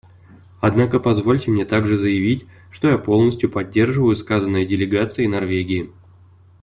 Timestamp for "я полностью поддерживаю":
2.89-4.15